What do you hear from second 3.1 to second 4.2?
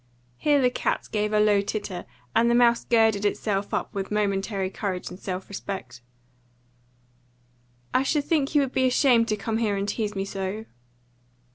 itself up with a